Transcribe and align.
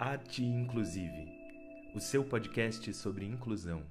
Arte 0.00 0.44
Inclusive, 0.44 1.28
o 1.92 1.98
seu 1.98 2.22
podcast 2.22 2.94
sobre 2.94 3.26
inclusão. 3.26 3.82